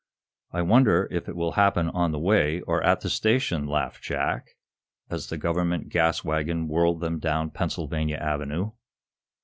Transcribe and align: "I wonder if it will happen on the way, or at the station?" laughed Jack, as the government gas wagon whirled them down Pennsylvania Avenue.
"I 0.51 0.63
wonder 0.63 1.07
if 1.11 1.29
it 1.29 1.35
will 1.35 1.51
happen 1.51 1.87
on 1.87 2.11
the 2.11 2.17
way, 2.17 2.61
or 2.61 2.81
at 2.81 3.01
the 3.01 3.07
station?" 3.11 3.67
laughed 3.67 4.01
Jack, 4.01 4.47
as 5.11 5.27
the 5.29 5.37
government 5.37 5.89
gas 5.89 6.23
wagon 6.23 6.67
whirled 6.67 7.01
them 7.01 7.19
down 7.19 7.51
Pennsylvania 7.51 8.17
Avenue. 8.17 8.71